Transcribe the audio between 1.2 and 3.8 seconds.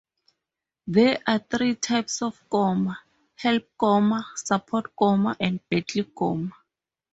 are three types of koma: help